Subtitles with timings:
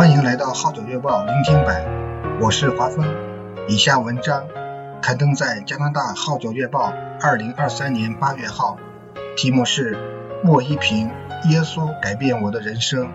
[0.00, 1.84] 欢迎来到《号角月报》聆听版，
[2.40, 3.04] 我是华峰。
[3.68, 4.46] 以下文章
[5.02, 8.78] 刊登在加拿大《号角月报》二零二三年八月号，
[9.36, 9.94] 题目是
[10.42, 11.10] 《莫一平：
[11.50, 13.08] 耶稣改变我的人生》，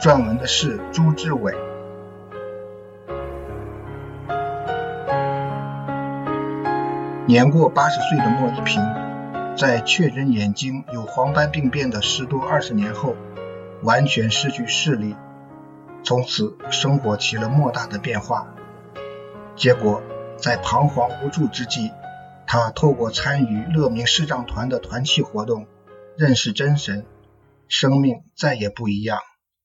[0.00, 1.54] 撰文的是朱志伟。
[7.26, 8.82] 年过八十岁的莫一平，
[9.58, 13.14] 在确诊眼睛有黄斑病变的十多二十年后，
[13.82, 15.14] 完全失去视力，
[16.04, 18.54] 从此生活起了莫大的变化。
[19.56, 20.02] 结果，
[20.36, 21.92] 在彷徨无助之际，
[22.46, 25.66] 他透过参与乐明视障团的团契活动，
[26.16, 27.06] 认识真神，
[27.68, 29.20] 生命再也不一样。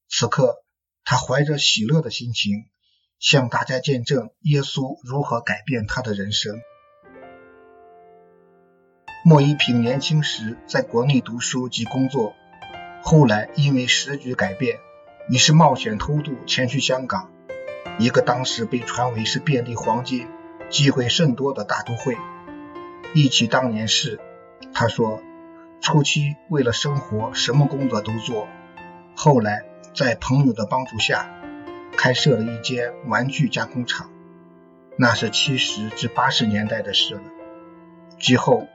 [0.07, 0.63] 此刻，
[1.03, 2.65] 他怀着喜乐的心情，
[3.19, 6.61] 向大家见证耶稣如何改变他的人生。
[9.25, 12.33] 莫一平年轻时在国内读书及工作，
[13.03, 14.79] 后来因为时局改变，
[15.29, 17.31] 于是冒险偷渡前去香港，
[17.99, 20.27] 一个当时被传为是遍地黄金、
[20.69, 22.17] 机会甚多的大都会。
[23.13, 24.19] 忆起当年事，
[24.73, 25.21] 他说
[25.81, 28.47] ：“初期为了生活，什么工作都做，
[29.15, 31.29] 后来在朋友的帮助下，
[31.95, 34.11] 开设了一间玩具加工厂，
[34.97, 37.21] 那是七十至八十年代的事了。
[38.17, 38.67] 之后。”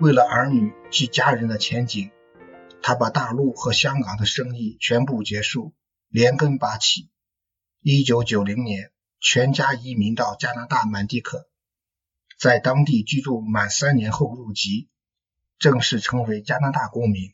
[0.00, 2.12] 为了儿女及家人的前景，
[2.80, 5.72] 他把大陆和香港的生意全部结束，
[6.08, 7.10] 连根拔起。
[7.80, 11.46] 一九九零年，全家移民到加拿大满地可，
[12.38, 14.88] 在当地居住满三年后入籍，
[15.58, 17.32] 正式成为加拿大公民。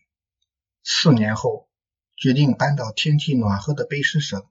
[0.82, 1.68] 四年后，
[2.16, 4.44] 决定搬到天气暖和的卑诗省，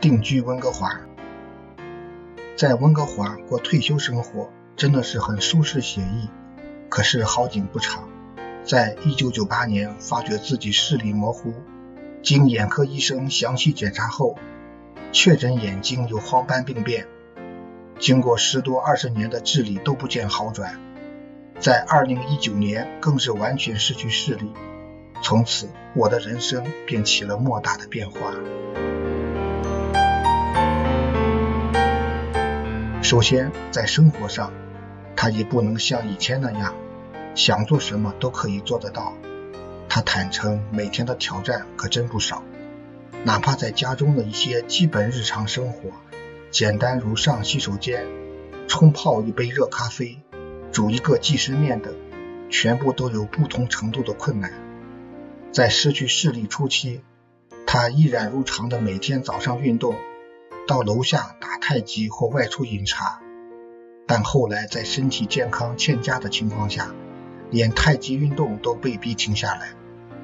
[0.00, 1.00] 定居温哥华。
[2.56, 6.28] 在温哥华过退休生活，真的是很舒适写意。
[6.88, 8.08] 可是好景不长，
[8.64, 11.54] 在一九九八年发觉自己视力模糊，
[12.22, 14.36] 经眼科医生详细检查后，
[15.12, 17.06] 确诊眼睛有黄斑病变。
[17.98, 20.78] 经过十多二十年的治理都不见好转，
[21.58, 24.52] 在二零一九年更是完全失去视力。
[25.22, 28.32] 从此，我的人生便起了莫大的变化。
[33.02, 34.52] 首先，在生活上。
[35.20, 36.72] 他已不能像以前那样，
[37.34, 39.12] 想做什么都可以做得到。
[39.88, 42.42] 他坦诚，每天的挑战可真不少，
[43.24, 45.90] 哪怕在家中的一些基本日常生活，
[46.50, 48.06] 简单如上洗手间、
[48.68, 50.20] 冲泡一杯热咖啡、
[50.72, 51.94] 煮一个即食面等，
[52.50, 54.52] 全部都有不同程度的困难。
[55.50, 57.00] 在失去视力初期，
[57.66, 59.96] 他依然如常的每天早上运动，
[60.66, 63.20] 到楼下打太极或外出饮茶。
[64.06, 66.94] 但后来在身体健康欠佳的情况下，
[67.50, 69.70] 连太极运动都被逼停下来，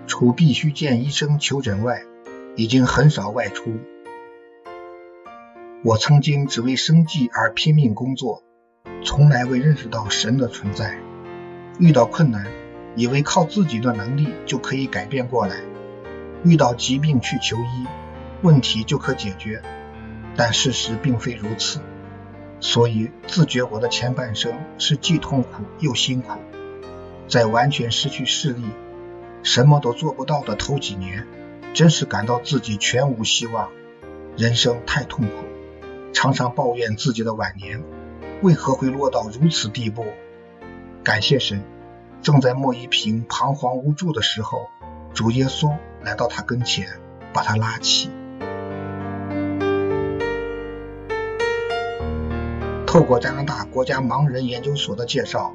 [0.06, 2.02] 除必须见医生求诊外，
[2.56, 3.78] 已经很少外出。
[5.82, 8.42] 我曾经只为生计而拼命工作，
[9.04, 10.98] 从来未认识到神的存在。
[11.78, 12.46] 遇到困难，
[12.96, 15.56] 以为靠自己的能力就可以改变过来；
[16.44, 17.86] 遇到疾病去求医，
[18.42, 19.60] 问题就可解决。
[20.36, 21.80] 但事实并非如此。
[22.60, 26.38] 所以自觉我的前半生是既痛苦又辛苦，
[27.28, 28.62] 在完全失去视力、
[29.42, 31.26] 什么都做不到的头几年，
[31.72, 33.70] 真是感到自己全无希望，
[34.36, 35.44] 人生太痛苦，
[36.12, 37.82] 常常抱怨自己的晚年
[38.42, 40.06] 为何会落到如此地步。
[41.02, 41.64] 感谢神，
[42.22, 44.68] 正在莫一平彷徨无助的时候，
[45.12, 47.00] 主耶稣来到他跟前，
[47.32, 48.10] 把他拉起。
[52.86, 55.54] 透过加拿大国家盲人研究所的介绍，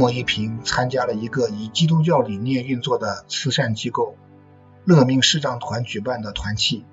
[0.00, 4.16] 莫一平参加了一个以基督教理念运作的慈善机构——
[4.86, 6.86] 乐明视障团举办的团契。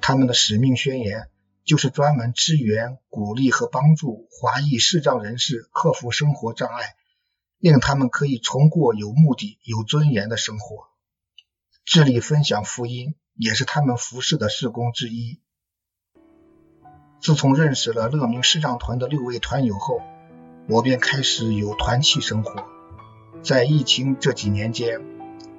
[0.00, 1.28] 他们的使命宣言
[1.66, 6.94] 就是专门支援、鼓励和帮助华裔视障人士克服生活障碍，
[7.58, 10.86] 令他们可以重过有目的、有尊严的生活。
[11.84, 15.38] 致力分享福音也是他们服事的事工之一。
[17.20, 20.00] 自从认识了乐明视障团的六位团友后，
[20.70, 22.66] 我便开始有团契生活。
[23.42, 25.00] 在疫情这几年间，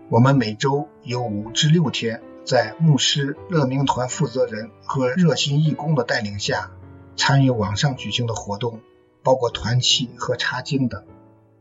[0.07, 6.69] 我们每周有五至六天，在牧师、乐明团负责人和热心义工的带领下，
[7.15, 8.81] 参与网上举行的活动，
[9.23, 11.03] 包括团契和查经等。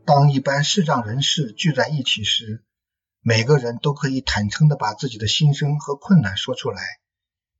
[0.05, 2.63] 当一般视障人士聚在一起时，
[3.23, 6.83] 每个人都可以坦诚地把自己的心声和困难说出来。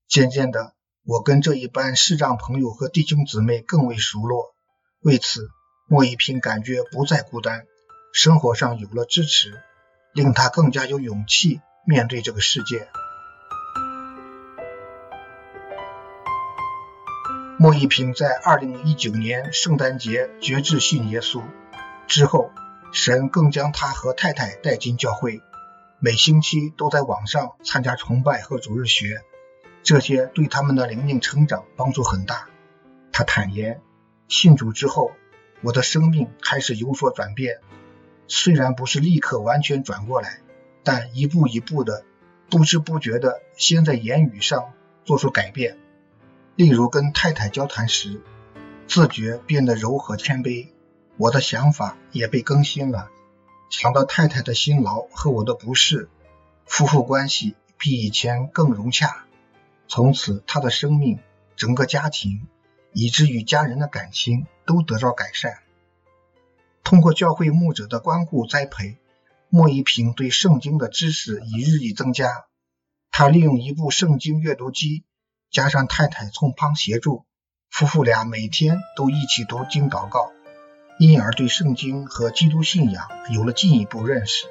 [0.07, 4.53] 渐渐的，我跟这一班视障朋友和弟兄姊妹更为熟络，
[5.01, 5.50] 为此
[5.91, 7.65] 莫一平感觉不再孤单，
[8.13, 9.59] 生活上有了支持，
[10.13, 12.88] 令他更加有勇气面对这个世界。
[17.57, 21.41] 莫一平在2019年圣诞节决志信耶稣
[22.06, 22.51] 之后，
[22.94, 25.41] 神更将他和太太带进教会，
[25.97, 29.24] 每星期都在网上参加崇拜和主日学，
[29.81, 32.47] 这些对他们的灵命成长帮助很大。
[33.12, 33.81] 他坦言，
[34.27, 35.13] 信主之后，
[35.61, 37.59] 我的生命开始有所转变，
[38.27, 40.39] 虽然不是立刻完全转过来，
[40.83, 42.06] 但一步一步的，
[42.50, 44.73] 不知不觉的，先在言语上
[45.03, 45.77] 做出改变。
[46.56, 48.21] 例如跟太太交谈时，
[48.88, 50.69] 自觉变得柔和谦卑，
[51.17, 53.09] 我的想法也被更新了。
[53.69, 56.09] 想到太太的辛劳和我的不适，
[56.65, 59.25] 夫妇关系比以前更融洽。
[59.88, 61.19] 从此，他的生命、
[61.55, 62.47] 整个家庭，
[62.94, 65.57] 以至与家人的感情都得到改善。
[66.83, 69.00] 通过教会牧者的关顾栽培，
[69.50, 72.45] 莫一平对圣经的知识已日益增加。
[73.10, 75.04] 他利用一部圣经阅读机。
[75.51, 77.25] 加上太太从旁协助，
[77.71, 80.31] 夫妇俩每天都一起读经祷告，
[81.00, 84.45] 因而对圣经和基督信仰有了进一步认识。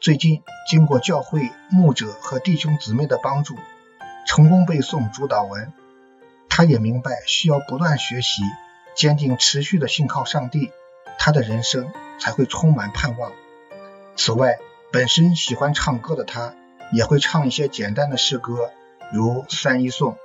[0.00, 3.56] 最近经过教会牧者和弟兄姊妹的帮助，
[4.24, 5.72] 成功背诵主祷文，
[6.48, 8.42] 他也明白需要不断学习，
[8.94, 10.72] 坚定持续的信靠上帝，
[11.18, 13.32] 他的人生才会充满盼望。
[14.16, 14.58] 此外，
[14.90, 16.54] 本身喜欢唱歌的他，
[16.92, 18.70] 也会唱一些简单的诗歌。
[19.12, 20.16] 如三一颂，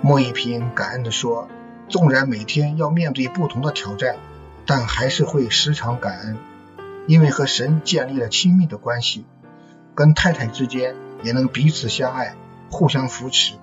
[0.00, 1.48] 莫一平感恩地说
[1.90, 4.18] ：“纵然每天要面对不同的挑战，
[4.66, 6.38] 但还是会时常感恩，
[7.08, 9.26] 因为和神建立了亲密的关系，
[9.96, 10.94] 跟太太之间
[11.24, 12.36] 也能彼此相爱，
[12.70, 13.54] 互相扶持。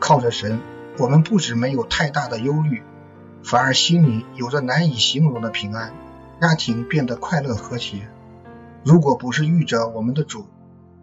[0.00, 0.60] 靠着神，
[0.98, 2.82] 我们不止没有太大的忧虑，
[3.42, 5.92] 反而心里有着难以形容的平安，
[6.40, 8.08] 家庭变得快乐和谐。”
[8.84, 10.46] 如果不是遇着我们的主，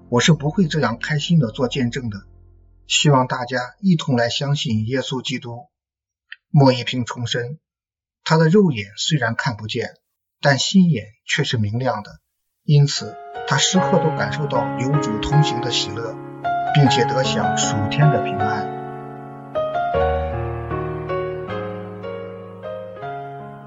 [0.08, 2.22] 我是不会这样开心的做见证的。
[2.86, 5.62] 希望大家一同来相信耶稣基督。
[6.50, 7.58] 莫一平重申，
[8.24, 9.96] 他的肉眼虽然看不见，
[10.42, 12.20] 但心眼却是明亮的，
[12.64, 13.16] 因此
[13.48, 16.16] 他时刻都感受到有主同行的喜乐，
[16.74, 18.68] 并且得享属天的平安。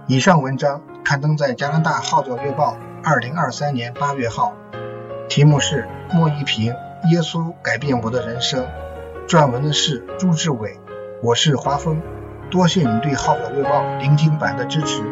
[0.07, 2.77] 以上文章刊登在加拿大号角月报。
[3.07, 4.55] 二零二三年八月号，
[5.29, 6.75] 题目是莫一平，
[7.11, 8.67] 耶稣改变我的人生。
[9.29, 10.81] 撰文的是朱志伟，
[11.23, 12.01] 我是华峰。
[12.51, 15.03] 多谢你对号角月报聆听版的支持。